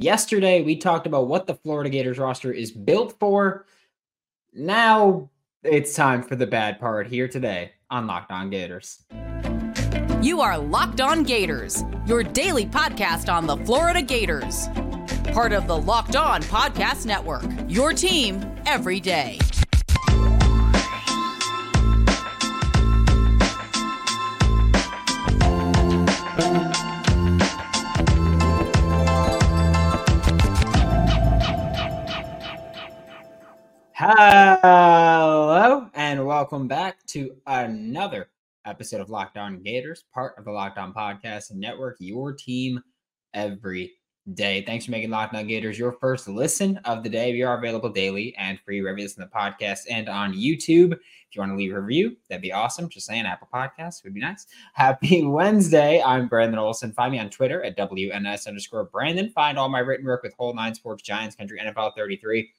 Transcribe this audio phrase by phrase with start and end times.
[0.00, 3.66] Yesterday, we talked about what the Florida Gators roster is built for.
[4.54, 5.28] Now
[5.62, 9.04] it's time for the bad part here today on Locked On Gators.
[10.22, 14.68] You are Locked On Gators, your daily podcast on the Florida Gators.
[15.34, 19.38] Part of the Locked On Podcast Network, your team every day.
[34.02, 38.30] Hello and welcome back to another
[38.64, 42.82] episode of Locked On Gators, part of the Locked On Podcast Network, your team
[43.34, 43.92] every
[44.32, 44.62] day.
[44.62, 47.32] Thanks for making Locked On Gators your first listen of the day.
[47.32, 50.94] We are available daily and free listen to the podcast and on YouTube.
[50.94, 52.88] If you want to leave a review, that'd be awesome.
[52.88, 54.46] Just saying, Apple Podcasts would be nice.
[54.72, 56.02] Happy Wednesday.
[56.02, 56.94] I'm Brandon Olsen.
[56.94, 59.28] Find me on Twitter at WNS underscore Brandon.
[59.28, 62.50] Find all my written work with Whole Nine Sports, Giants Country, NFL 33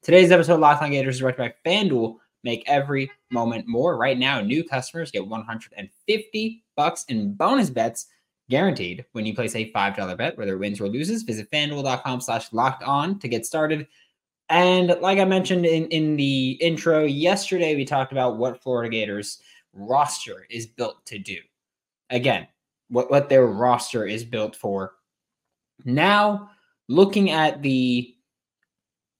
[0.00, 2.16] Today's episode of Locked On Gators is brought by FanDuel.
[2.44, 3.96] Make every moment more.
[3.96, 8.06] Right now, new customers get 150 bucks in bonus bets
[8.48, 11.24] guaranteed when you place a $5 bet, whether it wins or loses.
[11.24, 13.88] Visit fanduel.com slash locked on to get started.
[14.48, 19.42] And like I mentioned in, in the intro, yesterday we talked about what Florida Gators
[19.72, 21.38] roster is built to do.
[22.10, 22.46] Again,
[22.88, 24.94] what, what their roster is built for.
[25.84, 26.50] Now,
[26.88, 28.14] looking at the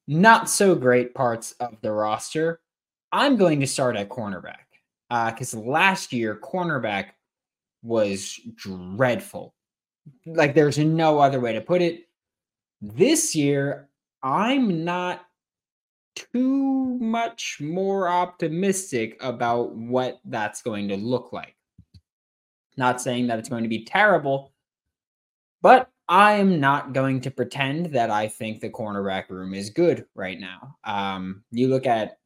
[0.08, 2.60] not so great parts of the roster,
[3.12, 4.64] I'm going to start at cornerback
[5.10, 7.10] Uh, because uh, last year cornerback
[7.82, 9.54] was dreadful.
[10.26, 12.08] Like there's no other way to put it.
[12.80, 13.88] This year,
[14.22, 15.26] I'm not
[16.16, 21.54] too much more optimistic about what that's going to look like.
[22.76, 24.52] Not saying that it's going to be terrible,
[25.62, 30.06] but I am not going to pretend that I think the cornerback room is good
[30.14, 30.76] right now.
[30.84, 32.18] Um, you look at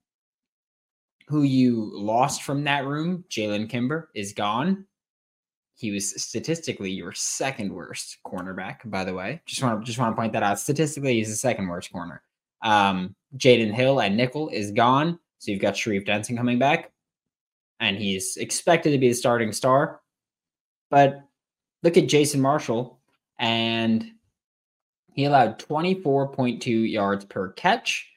[1.27, 4.87] who you lost from that room, Jalen Kimber is gone.
[5.75, 9.41] He was statistically your second worst cornerback, by the way.
[9.47, 10.61] Just want to just want to point that out.
[10.61, 12.23] Statistically, he's the second worst corner.
[12.63, 15.19] Um, Jaydon Hill and nickel is gone.
[15.39, 16.93] So you've got Sharif Denson coming back,
[17.81, 20.03] and he's expected to be the starting star.
[20.89, 21.25] But
[21.83, 23.01] look at Jason Marshall,
[23.43, 24.07] and
[25.15, 28.09] he allowed 24.2 yards per catch,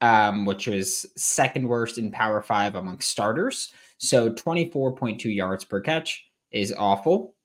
[0.00, 3.72] um, which was second worst in Power Five among starters.
[3.98, 7.36] So 24.2 yards per catch is awful.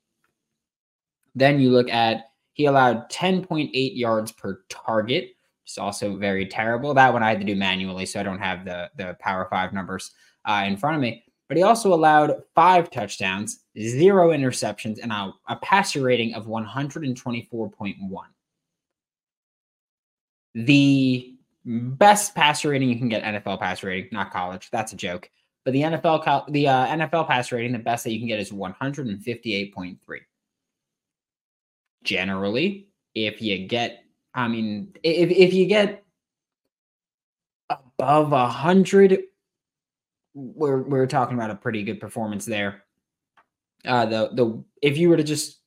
[1.35, 5.31] Then you look at he allowed 10.8 yards per target,
[5.68, 6.94] is also very terrible.
[6.94, 9.74] That one I had to do manually, so I don't have the the Power Five
[9.74, 10.12] numbers
[10.46, 15.34] uh, in front of me but he also allowed five touchdowns, zero interceptions, and a,
[15.47, 17.95] a passer rating of 124.1.
[20.56, 21.35] The
[21.66, 24.69] best passer rating you can get NFL passer rating, not college.
[24.72, 25.29] That's a joke.
[25.66, 28.51] But the NFL the uh, NFL passer rating, the best that you can get is
[28.51, 29.97] 158.3.
[32.03, 34.03] Generally, if you get,
[34.34, 36.03] I mean, if if you get
[37.69, 39.25] above a hundred
[40.34, 42.84] we're we're talking about a pretty good performance there.
[43.85, 45.59] Uh, the the if you were to just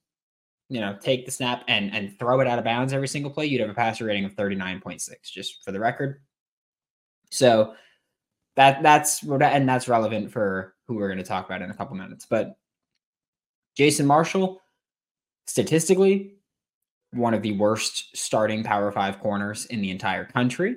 [0.68, 3.46] you know take the snap and and throw it out of bounds every single play,
[3.46, 6.20] you'd have a passer rating of thirty nine point six, just for the record.
[7.30, 7.74] So
[8.56, 11.96] that that's and that's relevant for who we're going to talk about in a couple
[11.96, 12.26] minutes.
[12.28, 12.56] But
[13.76, 14.60] Jason Marshall,
[15.46, 16.36] statistically,
[17.12, 20.76] one of the worst starting Power Five corners in the entire country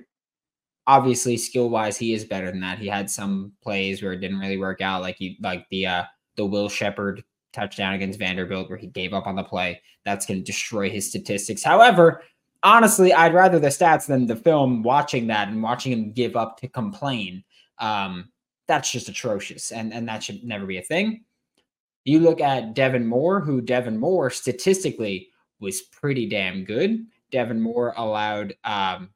[0.87, 2.79] obviously skill wise he is better than that.
[2.79, 6.03] He had some plays where it didn't really work out, like you like the uh
[6.35, 7.23] the Will Sheppard
[7.53, 9.81] touchdown against Vanderbilt where he gave up on the play.
[10.03, 11.63] That's going to destroy his statistics.
[11.63, 12.21] However,
[12.63, 16.59] honestly, I'd rather the stats than the film watching that and watching him give up
[16.59, 17.43] to complain.
[17.79, 18.29] Um,
[18.67, 21.23] that's just atrocious, and and that should never be a thing.
[22.03, 25.29] You look at Devin Moore, who Devin Moore statistically
[25.59, 27.05] was pretty damn good.
[27.31, 29.09] Devin Moore allowed um,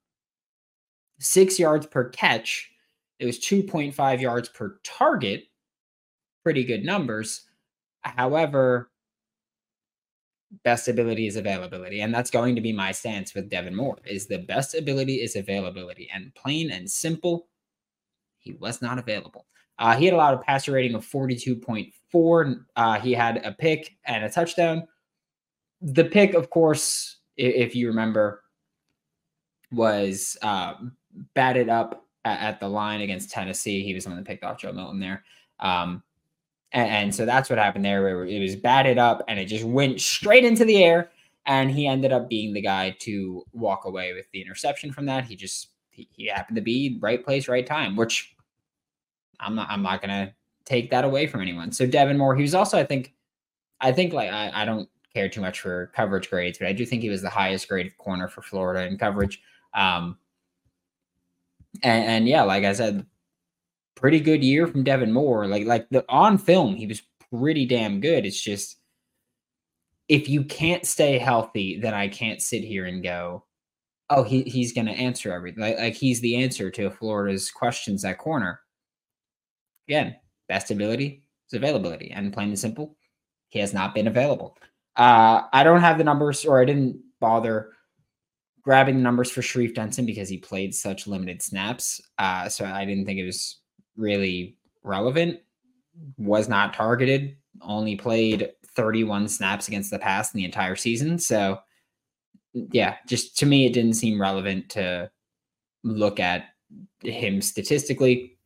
[1.19, 2.71] six yards per catch.
[3.19, 5.43] It was 2.5 yards per target.
[6.43, 7.47] Pretty good numbers.
[8.01, 8.89] However,
[10.63, 12.01] best ability is availability.
[12.01, 15.35] And that's going to be my stance with Devin Moore is the best ability is
[15.35, 16.09] availability.
[16.13, 17.47] And plain and simple,
[18.39, 19.45] he was not available.
[19.77, 22.65] Uh, he had allowed a passer rating of 42.4.
[22.75, 24.87] Uh, he had a pick and a touchdown.
[25.81, 28.43] The pick, of course, if you remember,
[29.71, 30.93] was um,
[31.33, 33.83] batted up at, the line against Tennessee.
[33.83, 35.23] He was the one that picked off Joe Milton there.
[35.59, 36.03] Um,
[36.71, 39.63] and, and, so that's what happened there, where it was batted up and it just
[39.63, 41.11] went straight into the air.
[41.45, 45.25] And he ended up being the guy to walk away with the interception from that.
[45.25, 48.35] He just he, he happened to be right place, right time, which
[49.39, 50.33] I'm not I'm not gonna
[50.69, 51.71] take that away from anyone.
[51.71, 53.13] So Devin Moore, he was also, I think,
[53.81, 56.85] I think like I, I don't care too much for coverage grades, but I do
[56.85, 59.41] think he was the highest grade corner for Florida in coverage.
[59.73, 60.19] Um,
[61.81, 63.05] and, and yeah, like I said,
[63.99, 65.47] pretty good year from Devin Moore.
[65.47, 67.01] Like like the on film, he was
[67.31, 68.25] pretty damn good.
[68.25, 68.77] It's just
[70.07, 73.45] if you can't stay healthy, then I can't sit here and go,
[74.09, 75.61] oh, he, he's going to answer everything.
[75.61, 78.59] Like, like he's the answer to Florida's questions at corner.
[79.87, 80.15] Again,
[80.47, 82.95] best ability is availability, and plain and simple,
[83.49, 84.57] he has not been available.
[84.95, 87.71] Uh, I don't have the numbers, or I didn't bother
[88.63, 92.01] grabbing the numbers for Sharif Denson because he played such limited snaps.
[92.17, 93.58] Uh, so I didn't think it was
[93.99, 95.39] really relevant.
[96.17, 97.35] Was not targeted.
[97.61, 101.19] Only played 31 snaps against the pass in the entire season.
[101.19, 101.59] So
[102.53, 105.11] yeah, just to me, it didn't seem relevant to
[105.83, 106.45] look at
[107.03, 108.37] him statistically.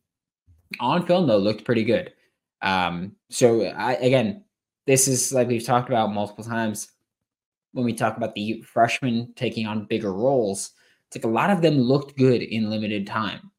[0.80, 2.12] On film, though, looked pretty good.
[2.62, 4.44] Um, so I again,
[4.86, 6.88] this is like we've talked about multiple times
[7.72, 10.72] when we talk about the freshmen taking on bigger roles.
[11.08, 13.50] It's like a lot of them looked good in limited time.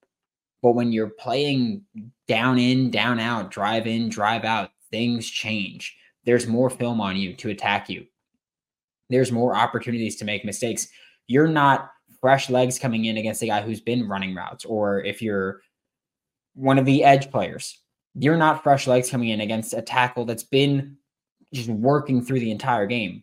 [0.65, 1.83] But when you're playing
[2.27, 5.95] down in, down out, drive in, drive out, things change.
[6.23, 8.07] There's more film on you to attack you.
[9.11, 10.87] There's more opportunities to make mistakes.
[11.27, 15.21] You're not fresh legs coming in against a guy who's been running routes, or if
[15.21, 15.61] you're
[16.55, 17.79] one of the edge players,
[18.15, 20.97] you're not fresh legs coming in against a tackle that's been
[21.53, 23.21] just working through the entire game.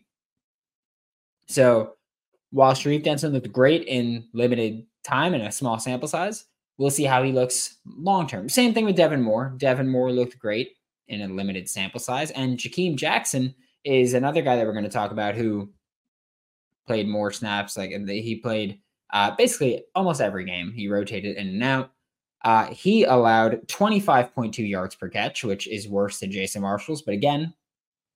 [1.49, 1.95] So
[2.51, 6.45] while Sharif Denson looked great in limited time and a small sample size,
[6.77, 8.49] we'll see how he looks long term.
[8.49, 9.53] Same thing with Devin Moore.
[9.57, 10.75] Devin Moore looked great
[11.07, 12.31] in a limited sample size.
[12.31, 13.53] And Jakeem Jackson
[13.83, 15.69] is another guy that we're going to talk about who
[16.87, 17.77] played more snaps.
[17.77, 18.79] Like he played
[19.11, 20.71] uh, basically almost every game.
[20.71, 21.91] He rotated in and out.
[22.43, 27.53] Uh, he allowed 25.2 yards per catch, which is worse than Jason Marshall's, but again,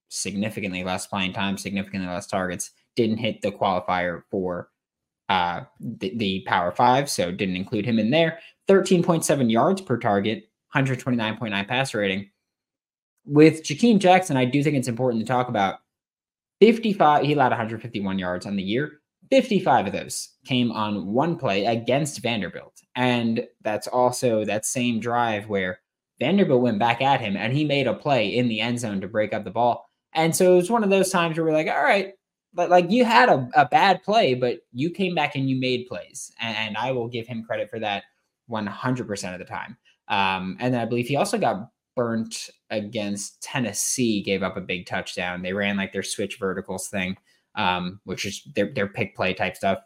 [0.10, 2.72] significantly less playing time, significantly less targets.
[2.98, 4.70] Didn't hit the qualifier for
[5.30, 8.40] uh, the, the Power Five, so didn't include him in there.
[8.70, 12.30] 13.7 yards per target, 129.9 pass rating.
[13.26, 15.80] With Jakeem Jackson, I do think it's important to talk about
[16.62, 19.00] 55, he allowed 151 yards on the year.
[19.30, 22.82] 55 of those came on one play against Vanderbilt.
[22.96, 25.80] And that's also that same drive where
[26.20, 29.08] Vanderbilt went back at him and he made a play in the end zone to
[29.08, 29.90] break up the ball.
[30.14, 32.14] And so it was one of those times where we're like, all right,
[32.58, 35.88] but like you had a, a bad play, but you came back and you made
[35.88, 36.32] plays.
[36.42, 38.04] And, and I will give him credit for that
[38.50, 39.78] 100% of the time.
[40.10, 44.86] Um, and then I believe he also got burnt against Tennessee, gave up a big
[44.86, 45.42] touchdown.
[45.42, 47.16] They ran like their switch verticals thing
[47.58, 49.80] um, which is their their pick play type stuff.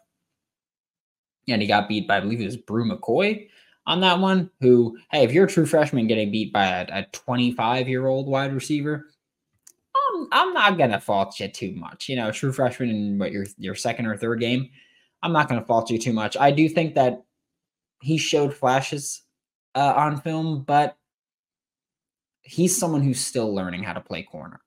[1.48, 3.48] And he got beat by I believe it was Bru McCoy
[3.86, 4.50] on that one.
[4.60, 8.54] Who, hey, if you're a true freshman getting beat by a 25 year old wide
[8.54, 9.06] receiver,
[10.30, 12.08] I'm, not gonna fault you too much.
[12.08, 14.68] You know, true freshman in what your your second or third game,
[15.22, 16.36] I'm not gonna fault you too much.
[16.36, 17.22] I do think that
[18.02, 19.22] he showed flashes
[19.74, 20.96] uh, on film, but
[22.42, 24.60] he's someone who's still learning how to play corner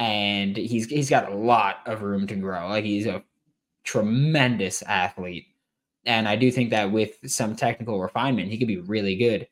[0.00, 2.68] and he's he's got a lot of room to grow.
[2.68, 3.22] Like he's a
[3.84, 5.46] tremendous athlete,
[6.06, 9.46] and I do think that with some technical refinement, he could be really good.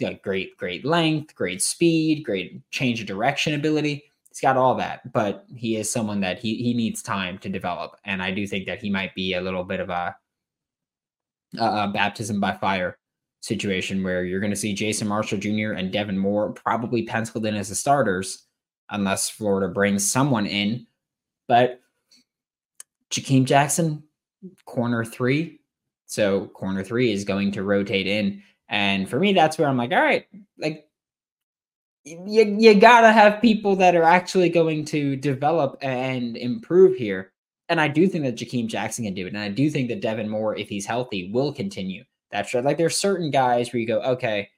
[0.00, 4.04] Got great, great length, great speed, great change of direction ability.
[4.30, 7.96] He's got all that, but he is someone that he he needs time to develop,
[8.04, 10.16] and I do think that he might be a little bit of a,
[11.58, 12.96] a baptism by fire
[13.40, 15.72] situation where you're going to see Jason Marshall Jr.
[15.72, 18.46] and Devin Moore probably penciled in as the starters
[18.90, 20.86] unless Florida brings someone in.
[21.48, 21.80] But
[23.10, 24.02] Jakeem Jackson,
[24.64, 25.60] corner three.
[26.06, 28.42] So corner three is going to rotate in.
[28.70, 30.86] And for me, that's where I'm like, all right, like
[32.04, 37.32] you, you gotta have people that are actually going to develop and improve here.
[37.68, 39.34] And I do think that Jakeem Jackson can do it.
[39.34, 42.96] And I do think that Devin Moore, if he's healthy, will continue that Like there's
[42.96, 44.48] certain guys where you go, okay,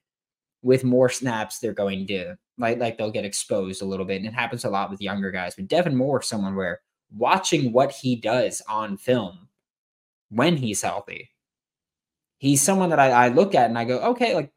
[0.62, 4.16] with more snaps, they're going to like like they'll get exposed a little bit.
[4.19, 5.54] And it happens a lot with younger guys.
[5.54, 6.81] But Devin Moore, someone where
[7.16, 9.49] watching what he does on film
[10.31, 11.31] when he's healthy,
[12.42, 14.50] he's someone that I, I look at and I go, okay, like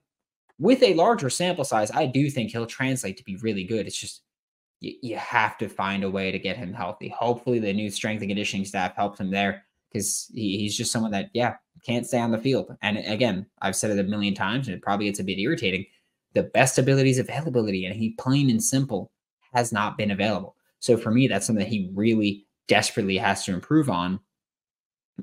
[0.58, 3.86] with a larger sample size, I do think he'll translate to be really good.
[3.86, 4.24] It's just
[4.80, 7.10] you, you have to find a way to get him healthy.
[7.10, 11.12] Hopefully, the new strength and conditioning staff helps him there because he, he's just someone
[11.12, 12.76] that, yeah, can't stay on the field.
[12.82, 15.86] And again, I've said it a million times, and it probably gets a bit irritating
[16.34, 19.12] the best abilities availability, and he plain and simple
[19.54, 20.56] has not been available.
[20.80, 24.20] So for me, that's something that he really desperately has to improve on.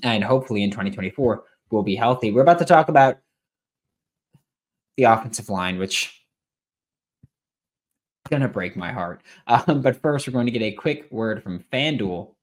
[0.04, 2.30] And hopefully in 2024 will be healthy.
[2.30, 3.18] We're about to talk about
[4.96, 6.22] the offensive line, which
[7.24, 9.22] is gonna break my heart.
[9.46, 12.34] Um, but first, we're going to get a quick word from FanDuel.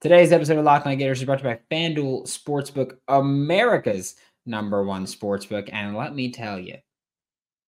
[0.00, 4.84] Today's episode of Locked On Gators is brought to you by FanDuel Sportsbook, America's number
[4.84, 5.68] one sportsbook.
[5.72, 6.76] And let me tell you,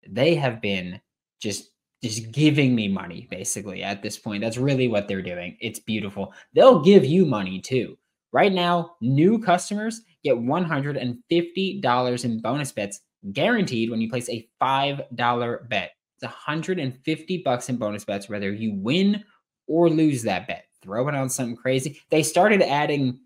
[0.08, 1.00] they have been
[1.40, 1.70] just
[2.02, 4.40] just giving me money basically at this point.
[4.40, 5.56] That's really what they're doing.
[5.60, 6.34] It's beautiful.
[6.52, 7.96] They'll give you money too.
[8.32, 13.00] Right now, new customers get $150 in bonus bets
[13.32, 15.92] guaranteed when you place a $5 bet.
[16.16, 19.24] It's 150 bucks in bonus bets whether you win
[19.66, 20.64] or lose that bet.
[20.82, 22.00] Throw it on something crazy.
[22.10, 23.20] They started adding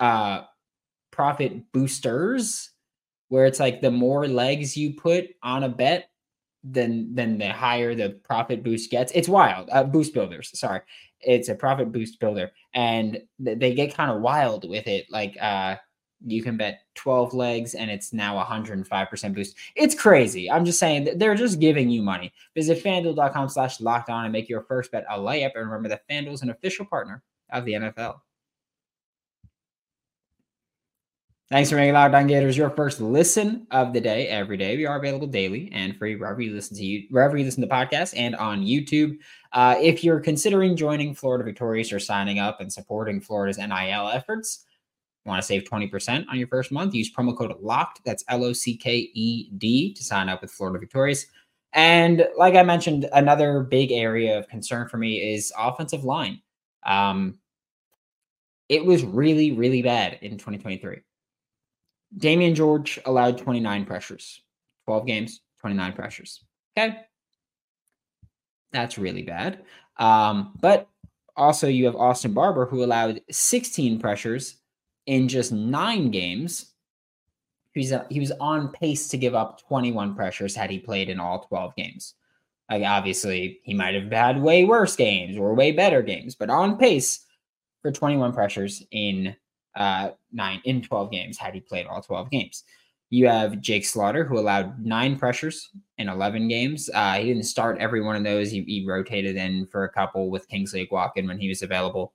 [0.00, 0.42] uh
[1.10, 2.70] profit boosters
[3.28, 6.10] where it's like the more legs you put on a bet,
[6.64, 9.12] then then the higher the profit boost gets.
[9.12, 9.68] It's wild.
[9.72, 10.80] Uh, boost builders, sorry.
[11.22, 15.06] It's a profit boost builder, and they get kind of wild with it.
[15.10, 15.76] Like uh,
[16.24, 19.56] you can bet 12 legs and it's now 105% boost.
[19.74, 20.50] It's crazy.
[20.50, 22.32] I'm just saying they're just giving you money.
[22.54, 25.52] Visit fanduel.com slash locked on and make your first bet a layup.
[25.54, 28.20] And remember that FanDuel is an official partner of the NFL.
[31.50, 34.76] Thanks for making Locked On Gators your first listen of the day every day.
[34.76, 37.68] We are available daily and free wherever you listen to you wherever you listen to
[37.68, 39.18] podcasts and on YouTube.
[39.52, 44.64] Uh, if you're considering joining Florida Victorious or signing up and supporting Florida's NIL efforts,
[45.26, 48.00] want to save 20% on your first month, use promo code LOCKED.
[48.04, 51.26] That's L O C K E D to sign up with Florida Victorious.
[51.74, 56.40] And like I mentioned, another big area of concern for me is offensive line.
[56.84, 57.38] Um,
[58.68, 61.00] it was really, really bad in 2023.
[62.16, 64.42] Damieon George allowed 29 pressures,
[64.86, 66.44] 12 games, 29 pressures.
[66.76, 66.98] Okay.
[68.72, 69.62] That's really bad.
[69.98, 70.88] Um, but
[71.36, 74.56] also, you have Austin Barber, who allowed 16 pressures
[75.06, 76.72] in just nine games.
[77.72, 81.20] He's a, he was on pace to give up 21 pressures had he played in
[81.20, 82.14] all 12 games.
[82.70, 86.78] Like obviously, he might have had way worse games or way better games, but on
[86.78, 87.24] pace
[87.80, 89.34] for 21 pressures in
[89.74, 92.64] uh, nine in 12 games had he played all 12 games.
[93.10, 96.88] You have Jake Slaughter, who allowed nine pressures in 11 games.
[96.94, 98.50] Uh, he didn't start every one of those.
[98.50, 102.14] He, he rotated in for a couple with Kingsley Eguakun when he was available.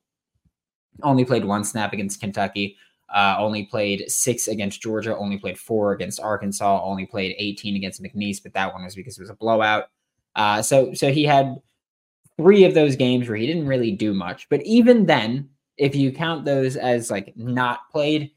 [1.03, 2.77] Only played one snap against Kentucky.
[3.13, 5.15] Uh, only played six against Georgia.
[5.15, 6.81] Only played four against Arkansas.
[6.83, 9.85] Only played 18 against McNeese, but that one was because it was a blowout.
[10.35, 11.57] Uh, so so he had
[12.37, 14.47] three of those games where he didn't really do much.
[14.49, 18.31] But even then, if you count those as like not played,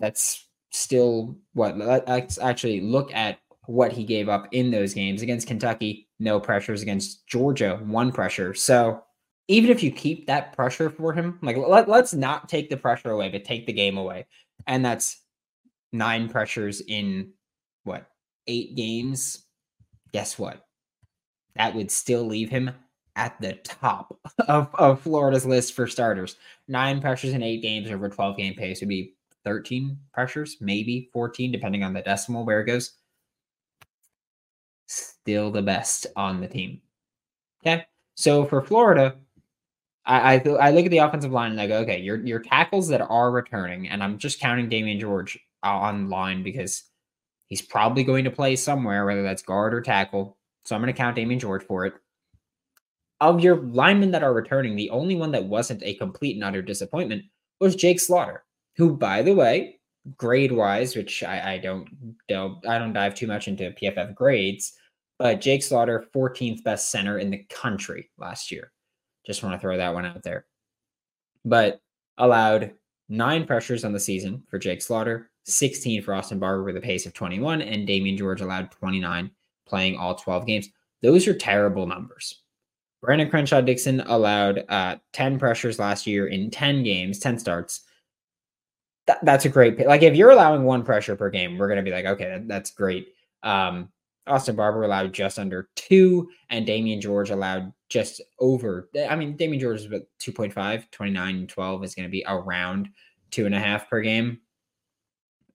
[0.00, 5.46] that's still what let's actually look at what he gave up in those games against
[5.46, 8.54] Kentucky, no pressures against Georgia, one pressure.
[8.54, 9.02] So
[9.48, 13.10] even if you keep that pressure for him, like let, let's not take the pressure
[13.10, 14.26] away, but take the game away.
[14.66, 15.20] And that's
[15.92, 17.32] nine pressures in
[17.84, 18.06] what,
[18.46, 19.44] eight games?
[20.12, 20.64] Guess what?
[21.54, 22.70] That would still leave him
[23.16, 24.16] at the top
[24.48, 26.36] of, of Florida's list for starters.
[26.68, 31.50] Nine pressures in eight games over 12 game pace would be 13 pressures, maybe 14,
[31.50, 32.92] depending on the decimal where it goes.
[34.86, 36.80] Still the best on the team.
[37.66, 37.86] Okay.
[38.14, 39.16] So for Florida,
[40.04, 42.86] I, I, I look at the offensive line and I go, okay, your your tackles
[42.88, 46.84] that are returning, and I'm just counting Damieon George uh, on line because
[47.48, 50.36] he's probably going to play somewhere, whether that's guard or tackle.
[50.64, 51.94] So I'm going to count Damieon George for it
[53.20, 56.62] of your linemen that are returning, the only one that wasn't a complete and utter
[56.62, 57.24] disappointment
[57.60, 58.44] was Jake Slaughter,
[58.76, 59.80] who, by the way,
[60.16, 61.88] grade wise, which I, I don't
[62.30, 64.74] I don't dive too much into PFF grades,
[65.18, 68.72] but Jake Slaughter, 14th best center in the country last year.
[69.26, 70.46] Just want to throw that one out there.
[71.44, 71.80] But
[72.18, 72.72] allowed
[73.08, 77.06] nine pressures on the season for Jake Slaughter, 16 for Austin Barber with a pace
[77.06, 79.30] of 21, and Damieon George allowed 29
[79.66, 80.68] playing all 12 games.
[81.02, 82.42] Those are terrible numbers.
[83.02, 87.82] Brandon Crenshaw Dixon allowed uh, 10 pressures last year in 10 games, 10 starts.
[89.06, 91.88] That, that's a great Like, if you're allowing one pressure per game, we're going to
[91.88, 93.08] be like, okay, that, that's great.
[93.42, 93.90] Um,
[94.26, 98.88] Austin Barber allowed just under two, and Damieon George allowed just over.
[99.08, 102.88] I mean, Damieon George is about 2.5, 29 and 12 is going to be around
[103.30, 104.40] two and a half per game.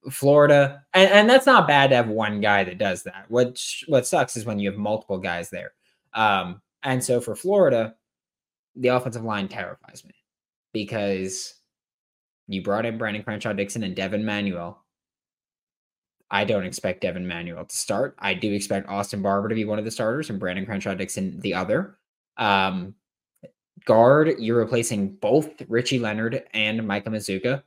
[0.09, 3.25] Florida, and, and that's not bad to have one guy that does that.
[3.27, 5.73] What what sucks is when you have multiple guys there.
[6.13, 7.95] Um, and so for Florida,
[8.75, 10.13] the offensive line terrifies me
[10.73, 11.55] because
[12.47, 14.83] you brought in Brandon Crenshaw Dixon and Devin Manuel.
[16.29, 18.15] I don't expect Devin Manuel to start.
[18.19, 21.39] I do expect Austin Barber to be one of the starters and Brandon Crenshaw Dixon
[21.41, 21.97] the other.
[22.37, 22.95] Um,
[23.85, 27.63] guard, you're replacing both Richie Leonard and Micah Mazzccua,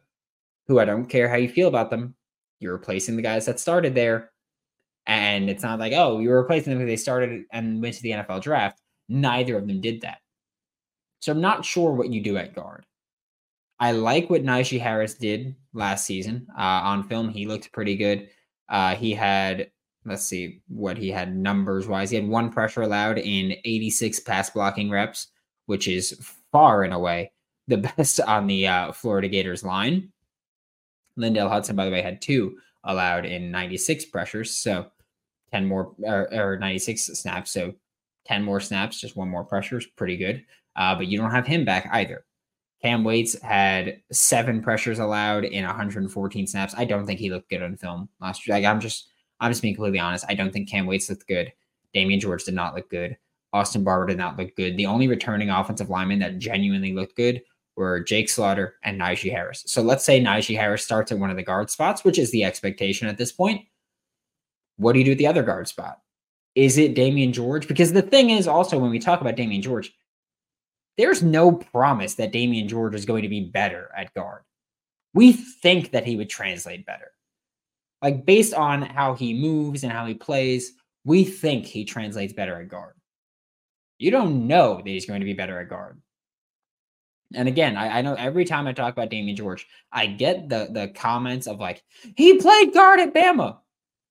[0.66, 2.14] who I don't care how you feel about them.
[2.58, 4.30] You're replacing the guys that started there.
[5.06, 8.12] And it's not like, oh, you're replacing them because they started and went to the
[8.12, 8.80] NFL draft.
[9.08, 10.18] Neither of them did that.
[11.20, 12.84] So I'm not sure what you do at guard.
[13.80, 16.46] I like what Knijeah Harris did last season.
[16.56, 18.28] Uh, on film, he looked pretty good.
[18.68, 19.70] Uh, he had,
[20.04, 22.10] let's see what he had numbers wise.
[22.10, 25.28] He had one pressure allowed in 86 pass blocking reps,
[25.66, 26.18] which is
[26.52, 27.32] far and away
[27.66, 30.12] the best on the uh, Florida Gators line.
[31.16, 34.56] Lindell Hudson, by the way, had two allowed in 96 pressures.
[34.56, 34.86] So
[35.52, 37.50] 10 more or, or 96 snaps.
[37.50, 37.74] So
[38.26, 40.44] 10 more snaps, just one more pressure is pretty good.
[40.76, 42.24] Uh, but you don't have him back either.
[42.82, 46.74] Cam Waites had seven pressures allowed in 114 snaps.
[46.76, 48.56] I don't think he looked good on film last year.
[48.56, 49.08] Like I'm just,
[49.40, 50.26] I'm just being completely honest.
[50.28, 51.52] I don't think Cam Waites looked good.
[51.94, 53.16] Damieon George did not look good.
[53.52, 54.76] Austin Barber did not look good.
[54.76, 57.40] The only returning offensive lineman that genuinely looked good
[57.76, 59.64] were Jake Slaughter and Knijeah Harris.
[59.66, 62.44] So let's say Knijeah Harris starts at one of the guard spots, which is the
[62.44, 63.62] expectation at this point.
[64.76, 66.00] What do you do at the other guard spot?
[66.54, 67.66] Is it Damieon George?
[67.66, 69.92] Because the thing is also when we talk about Damieon George,
[70.96, 74.42] there's no promise that Damieon George is going to be better at guard.
[75.12, 77.10] We think that he would translate better.
[78.02, 80.72] Like based on how he moves and how he plays,
[81.04, 82.94] we think he translates better at guard.
[83.98, 86.00] You don't know that he's going to be better at guard.
[87.34, 90.68] And again, I, I, know every time I talk about Damieon George, I get the
[90.70, 91.82] the comments of like,
[92.16, 93.58] he played guard at Bama.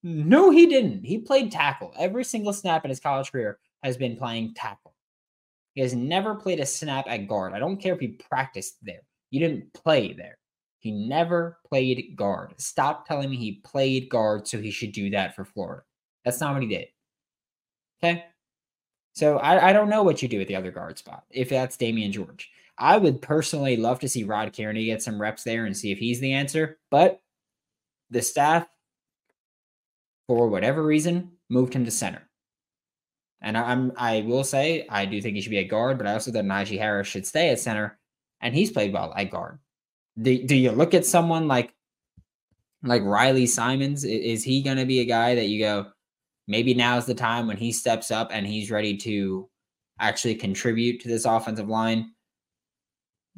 [0.06, 1.02] No, he didn't.
[1.04, 1.94] He played tackle.
[1.98, 4.94] Every single snap in his college career has been playing tackle.
[5.72, 7.54] He has never played a snap at guard.
[7.54, 9.00] I don't care if he practiced there.
[9.30, 10.36] You didn't play there.
[10.78, 12.52] He never played guard.
[12.58, 15.82] Stop telling me he played guard so he should do that for Florida.
[16.22, 16.88] That's not what he did.
[18.02, 18.26] Okay.
[19.14, 21.78] So I, I don't know what you do at the other guard spot if that's
[21.78, 22.50] Damieon George.
[22.76, 25.98] I would personally love to see Rod Kearney get some reps there and see if
[25.98, 26.78] he's the answer.
[26.90, 27.20] But
[28.10, 28.66] the staff,
[30.26, 32.28] for whatever reason, moved him to center.
[33.42, 36.14] And I'm I will say I do think he should be a guard, but I
[36.14, 37.98] also think Knijeah Harris should stay at center,
[38.40, 39.58] and he's played well at guard.
[40.20, 41.74] Do, do you look at someone like
[42.82, 44.04] like Riley Simons?
[44.04, 45.86] Is he going to be a guy that you go,
[46.46, 49.48] maybe now's the time when he steps up and he's ready to
[50.00, 52.12] actually contribute to this offensive line?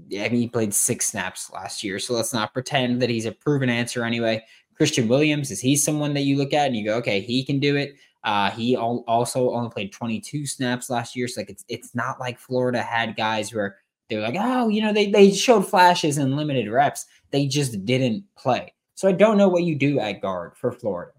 [0.09, 3.25] Yeah, I mean, he played six snaps last year, so let's not pretend that he's
[3.25, 4.45] a proven answer anyway.
[4.77, 7.59] Christian Williams, is he someone that you look at and you go, okay, he can
[7.59, 7.95] do it?
[8.25, 12.19] Uh, he al- also only played 22 snaps last year, so like it's it's not
[12.19, 13.77] like Florida had guys where
[14.09, 17.07] they were like, oh, you know, they they showed flashes and limited reps.
[17.31, 18.73] They just didn't play.
[18.95, 21.13] So I don't know what you do at guard for Florida.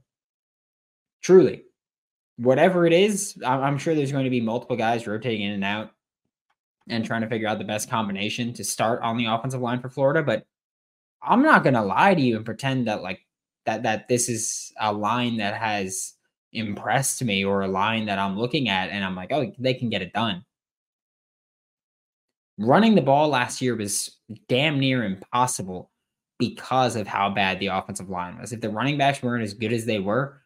[1.22, 1.64] Truly,
[2.38, 5.64] whatever it is, I'm, I'm sure there's going to be multiple guys rotating in and
[5.64, 5.92] out
[6.90, 9.90] and trying to figure out the best combination to start on the offensive line for
[9.90, 10.24] Florida.
[10.24, 10.46] But
[11.22, 13.20] I'm not gonna lie to you and pretend that like
[13.68, 16.16] that that this is a line that has
[16.54, 19.90] impressed me or a line that I'm looking at and I'm like, oh, they can
[19.90, 20.44] get it done.
[22.58, 24.18] Running the ball last year was
[24.50, 25.92] damn near impossible
[26.40, 28.52] because of how bad the offensive line was.
[28.52, 30.42] If the running backs weren't as good as they were,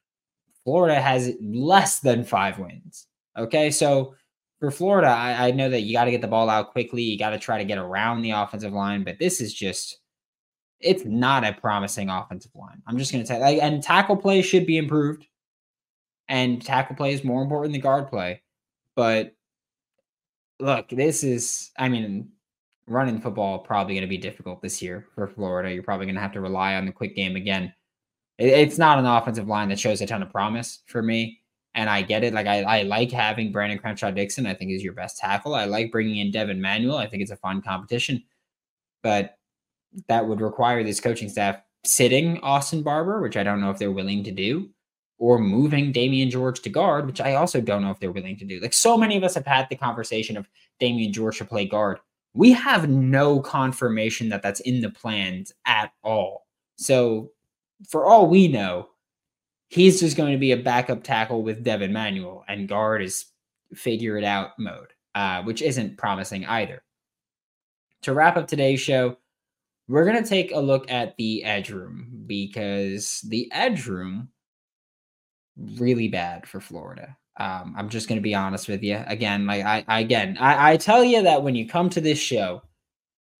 [0.65, 3.07] Florida has less than five wins.
[3.37, 3.71] Okay.
[3.71, 4.15] So
[4.59, 7.01] for Florida, I, I know that you got to get the ball out quickly.
[7.01, 10.00] You got to try to get around the offensive line, but this is just,
[10.81, 12.81] it's not a promising offensive line.
[12.87, 15.25] I'm just going to say, like, and tackle play should be improved,
[16.27, 18.41] and tackle play is more important than guard play.
[18.95, 19.33] But
[20.59, 22.29] look, this is, I mean,
[22.87, 25.73] running football probably going to be difficult this year for Florida.
[25.73, 27.73] You're probably going to have to rely on the quick game again.
[28.37, 31.41] It, it's not an offensive line that shows a ton of promise for me
[31.73, 32.33] and I get it.
[32.33, 35.55] Like I, I like having Brandon Crenshaw Dixon, I think is your best tackle.
[35.55, 36.97] I like bringing in Devin Manuel.
[36.97, 38.23] I think it's a fun competition,
[39.03, 39.37] but
[40.07, 43.91] that would require this coaching staff sitting Austin Barber, which I don't know if they're
[43.91, 44.69] willing to do,
[45.17, 48.45] or moving Damieon George to guard, which I also don't know if they're willing to
[48.45, 48.59] do.
[48.59, 50.47] Like so many of us have had the conversation of
[50.81, 51.99] Damieon George to play guard.
[52.33, 56.47] We have no confirmation that that's in the plans at all.
[56.77, 57.31] So,
[57.89, 58.89] for all we know,
[59.69, 63.25] he's just going to be a backup tackle with Devin Manuel, and guard is
[63.73, 66.83] figure it out mode, uh, which isn't promising either.
[68.03, 69.17] To wrap up today's show,
[69.87, 74.29] we're going to take a look at the edge room because the edge room
[75.57, 77.17] really bad for Florida.
[77.39, 79.01] Um, I'm just going to be honest with you.
[79.07, 82.19] Again, like I, I again, I, I tell you that when you come to this
[82.19, 82.61] show,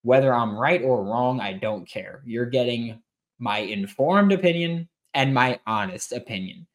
[0.03, 2.23] whether I'm right or wrong, I don't care.
[2.25, 3.01] You're getting
[3.39, 6.67] my informed opinion and my honest opinion.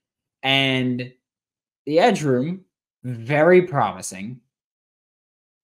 [0.43, 1.13] And
[1.87, 2.65] the edge room,
[3.05, 4.41] very promising.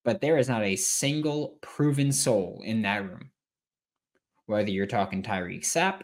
[0.05, 3.32] but there is not a single proven soul in that room.
[4.47, 6.03] Whether you're talking Tyreak Sapp,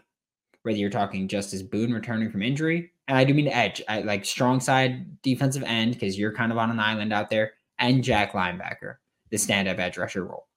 [0.63, 4.25] whether you're talking Justus Boone returning from injury, and I do mean edge, I like
[4.25, 8.33] strong side defensive end because you're kind of on an island out there, and Jack
[8.33, 8.95] linebacker,
[9.31, 10.47] the stand up edge rusher role.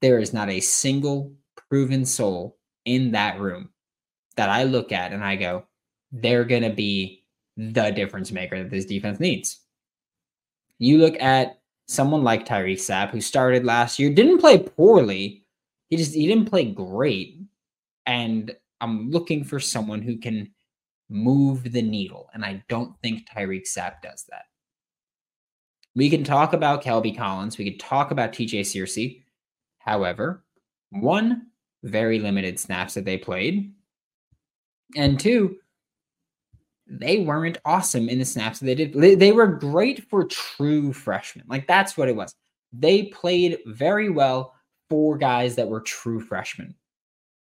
[0.00, 1.34] There is not a single
[1.68, 3.70] proven soul in that room
[4.36, 5.64] that I look at and I go,
[6.12, 7.24] they're going to be
[7.56, 9.60] the difference maker that this defense needs.
[10.78, 15.39] You look at someone like Tyreak Sapp, who started last year, didn't play poorly.
[15.90, 17.38] He just he didn't play great.
[18.06, 20.50] And I'm looking for someone who can
[21.10, 22.30] move the needle.
[22.32, 24.44] And I don't think Tyreak Sapp does that.
[25.94, 27.58] We can talk about Kelby Collins.
[27.58, 29.22] We could talk about TJ Searcy.
[29.80, 30.44] However,
[30.90, 31.48] one,
[31.82, 33.72] very limited snaps that they played.
[34.96, 35.56] And two,
[36.86, 38.92] they weren't awesome in the snaps that they did.
[38.92, 41.46] They, they were great for true freshmen.
[41.48, 42.34] Like that's what it was.
[42.72, 44.54] They played very well
[44.90, 46.74] for guys that were true freshmen.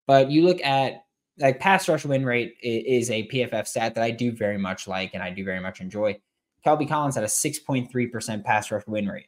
[0.07, 1.05] But you look at
[1.39, 5.13] like pass rush win rate is a PFF stat that I do very much like
[5.13, 6.19] and I do very much enjoy.
[6.65, 9.27] Kelby Collins had a 6.3% pass rush win rate.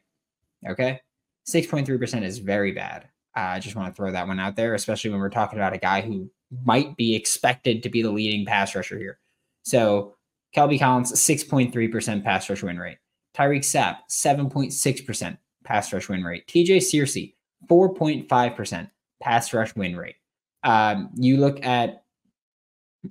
[0.68, 1.00] Okay.
[1.48, 3.08] 6.3% is very bad.
[3.34, 5.78] I just want to throw that one out there, especially when we're talking about a
[5.78, 6.30] guy who
[6.64, 9.18] might be expected to be the leading pass rusher here.
[9.62, 10.14] So
[10.54, 12.98] Kelby Collins, 6.3% pass rush win rate.
[13.36, 16.46] Tyreak Sapp, 7.6% pass rush win rate.
[16.46, 17.34] TJ Searcy,
[17.68, 20.16] 4.5% pass rush win rate.
[20.62, 22.04] Um, you look at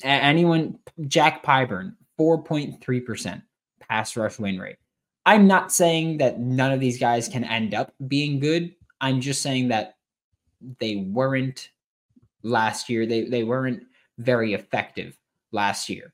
[0.03, 3.41] anyone, Jack Pyburn, 4.3%
[3.79, 4.77] pass rush win rate.
[5.25, 8.75] I'm not saying that none of these guys can end up being good.
[8.99, 9.95] I'm just saying that
[10.79, 11.69] they weren't
[12.41, 13.05] last year.
[13.05, 13.83] They they weren't
[14.17, 15.17] very effective
[15.51, 16.13] last year.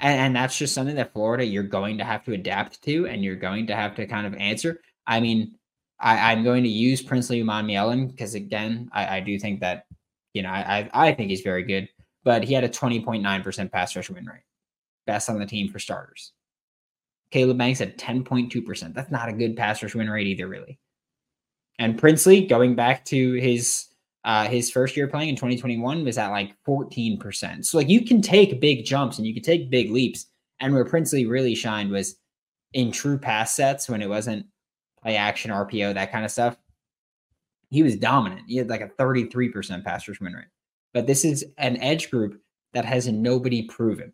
[0.00, 3.22] And, and that's just something that Florida you're going to have to adapt to and
[3.22, 4.80] you're going to have to kind of answer.
[5.06, 5.56] I mean,
[6.00, 9.86] I, am going to use Princely Umanmielen because again, I, I, do think that,
[10.32, 11.88] you know, I, I think he's very good,
[12.24, 14.42] but he had a 20.9% pass rush win rate.
[15.06, 16.32] Best on the team for starters.
[17.30, 18.94] Caleb Banks at 10.2%.
[18.94, 20.78] That's not a good pass rush win rate either, really.
[21.78, 23.86] And Princely, going back to his
[24.24, 27.64] uh, his first year playing in 2021 was at like 14%.
[27.64, 30.26] So like you can take big jumps and you can take big leaps.
[30.60, 32.16] And where Princely really shined was
[32.74, 34.44] in true pass sets when it wasn't
[35.02, 36.56] play action, RPO, that kind of stuff.
[37.70, 38.42] He was dominant.
[38.46, 40.46] He had like a 33% pass rush win rate.
[40.92, 42.40] But this is an edge group
[42.72, 44.12] that has nobody proven.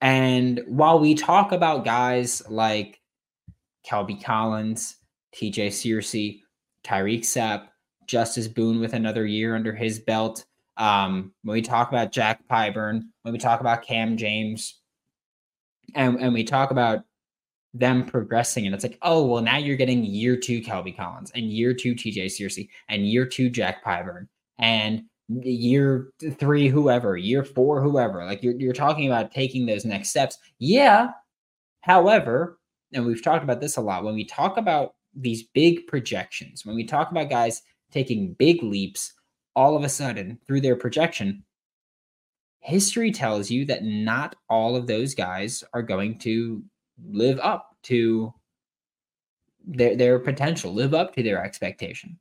[0.00, 3.00] And while we talk about guys like
[3.86, 4.96] Kelby Collins,
[5.34, 6.40] TJ Searcy,
[6.84, 7.68] Tyreak Sapp,
[8.06, 10.44] Justus Boone with another year under his belt.
[10.76, 14.80] Um, when we talk about Jack Pyburn, when we talk about Cam James,
[15.94, 17.04] and, and we talk about
[17.74, 21.50] them progressing, and it's like, oh, well, now you're getting year two Kelby Collins and
[21.50, 27.80] year two TJ Searcy and year two Jack Pyburn and year three, whoever, year four,
[27.82, 28.24] whoever.
[28.24, 30.36] Like you're, you're talking about taking those next steps.
[30.58, 31.10] Yeah.
[31.80, 32.58] However,
[32.92, 36.76] and we've talked about this a lot, when we talk about these big projections, when
[36.76, 39.12] we talk about guys taking big leaps
[39.54, 41.44] all of a sudden through their projection,
[42.60, 46.62] history tells you that not all of those guys are going to
[47.04, 48.32] live up to
[49.66, 52.18] their their potential, live up to their expectation.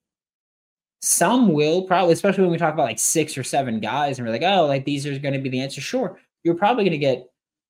[1.01, 4.33] Some will probably, especially when we talk about like six or seven guys, and we're
[4.33, 5.81] like, oh, like these are going to be the answer.
[5.81, 7.27] Sure, you're probably going to get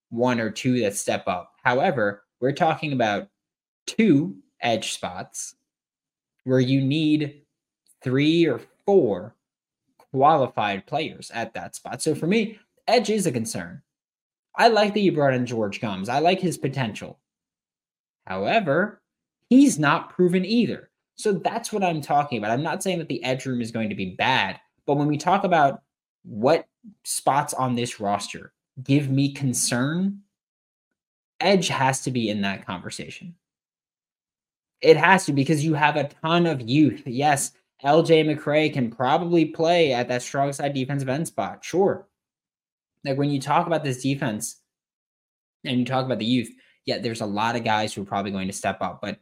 [0.09, 1.53] one or two that step up.
[1.63, 3.29] However, we're talking about
[3.87, 5.55] two edge spots
[6.43, 7.43] where you need
[8.03, 9.35] three or four
[10.11, 12.01] qualified players at that spot.
[12.01, 13.81] So for me, edge is a concern.
[14.55, 16.09] I like that you brought in George Gumbs.
[16.09, 17.19] I like his potential.
[18.25, 19.01] However,
[19.49, 20.89] he's not proven either.
[21.15, 22.51] So that's what I'm talking about.
[22.51, 25.17] I'm not saying that the edge room is going to be bad, but when we
[25.17, 25.81] talk about
[26.23, 26.65] what
[27.03, 30.21] spots on this roster give me concern,
[31.39, 33.35] edge has to be in that conversation.
[34.81, 37.03] It has to because you have a ton of youth.
[37.05, 37.51] Yes,
[37.83, 41.63] LJ McCray can probably play at that strong side defensive end spot.
[41.63, 42.07] Sure.
[43.05, 44.57] Like when you talk about this defense
[45.63, 46.49] and you talk about the youth,
[46.85, 48.99] yeah, there's a lot of guys who are probably going to step up.
[49.01, 49.19] But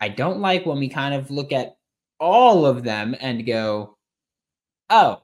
[0.00, 1.76] I don't like when we kind of look at
[2.20, 3.96] all of them and go,
[4.90, 5.22] oh,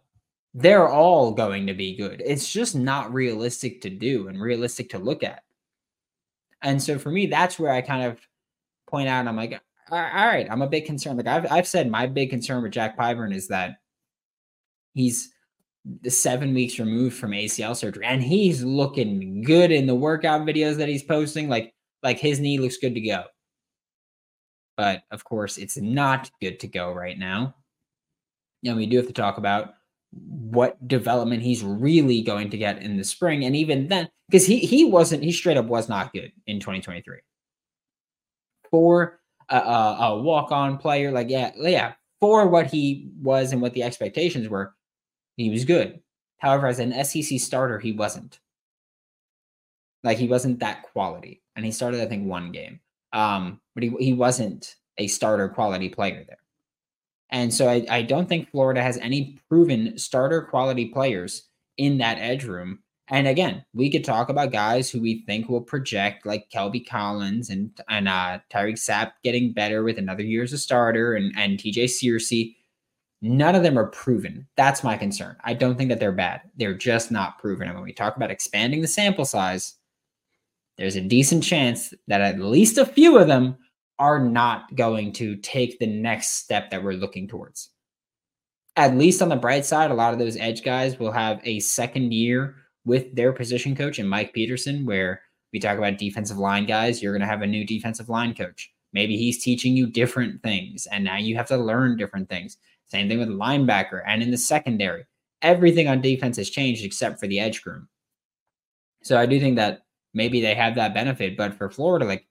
[0.55, 2.23] they're all going to be good.
[2.25, 5.43] It's just not realistic to do and realistic to look at.
[6.63, 8.19] And so for me, that's where I kind of
[8.89, 9.61] point out, I'm like,
[9.91, 11.19] all right, I'm a bit concerned.
[11.19, 13.77] Like I've I've said, my big concern with Jack Pyburn is that
[14.95, 15.32] he's
[16.09, 20.89] seven weeks removed from ACL surgery, and he's looking good in the workout videos that
[20.89, 21.49] he's posting.
[21.49, 23.25] Like like his knee looks good to go.
[24.77, 27.55] but of course, it's not good to go right now.
[28.65, 29.75] And we do have to talk about
[30.13, 33.45] what development he's really going to get in the spring.
[33.45, 37.19] And even then, because he he wasn't, he straight up was not good in 2023.
[38.71, 43.75] For a, a, a walk-on player, like yeah, yeah, for what he was and what
[43.75, 44.75] the expectations were,
[45.37, 46.01] he was good.
[46.39, 48.41] However, as an SEC starter, he wasn't.
[50.05, 52.81] Like he wasn't that quality, and he started, I think, one game.
[53.13, 56.39] Um, but he he wasn't a starter quality player there.
[57.31, 62.19] And so I, I don't think Florida has any proven starter quality players in that
[62.19, 62.81] edge room.
[63.09, 67.51] And again, we could talk about guys who we think will project like Kelby Collins
[67.51, 71.59] and and uh, Tyreak Sapp getting better with another year as a starter and, and
[71.59, 72.57] TJ Searcy.
[73.25, 74.49] None of them are proven.
[74.57, 75.37] That's my concern.
[75.45, 76.43] I don't think that they're bad.
[76.57, 77.69] They're just not proven.
[77.69, 79.77] And when we talk about expanding the sample size,
[80.77, 83.57] there's a decent chance that at least a few of them
[84.01, 87.71] are not going to take the next step that we're looking towards.
[88.75, 91.61] At least on the bright side, a lot of those edge guys will have a
[91.61, 96.67] second year with their position coach and Mike Peterson, where we talk about defensive line
[96.67, 98.72] guys, you're going to have a new defensive line coach.
[98.93, 102.57] Maybe he's teaching you different things, and now you have to learn different things.
[102.87, 105.05] Same thing with linebacker and in the secondary.
[105.41, 107.89] Everything on defense has changed except for the edge room.
[109.03, 109.83] So I do think that
[110.15, 112.27] maybe they have that benefit, but for Florida, like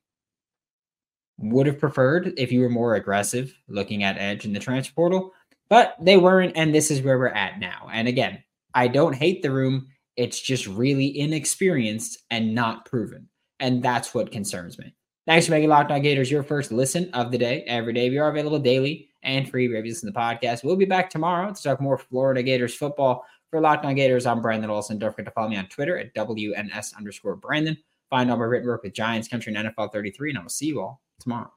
[1.40, 5.34] would have preferred if you were more aggressive looking at edge in the transfer portal,
[5.70, 6.54] but they weren't.
[6.56, 7.90] And this is where we're at now.
[7.92, 8.44] And again,
[8.74, 9.88] I don't hate the room.
[10.16, 13.28] It's just really inexperienced and not proven.
[13.60, 14.94] And that's what concerns me.
[15.28, 17.64] Thanks for making Locked On Gators your first listen of the day.
[17.68, 20.64] Every day we are available daily and free reviews in the podcast.
[20.64, 23.24] We'll be back tomorrow to talk more Florida Gators football.
[23.52, 24.98] For Locked On Gators, I'm Brandon Olsen.
[24.98, 27.78] Don't forget to follow me on Twitter at WNS underscore Brandon.
[28.10, 30.68] Find all my written work with Giants Country and NFL 33, and I will see
[30.68, 31.52] you all tomorrow.